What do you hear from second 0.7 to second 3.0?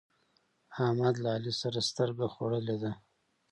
احمد له علي سره سترګه خوړلې ده.